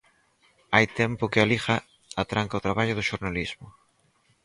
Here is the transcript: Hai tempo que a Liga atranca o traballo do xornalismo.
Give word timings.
Hai 0.75 0.85
tempo 0.99 1.23
que 1.31 1.39
a 1.41 1.49
Liga 1.51 1.75
atranca 2.23 2.59
o 2.59 2.63
traballo 2.65 2.97
do 2.97 3.07
xornalismo. 3.09 3.67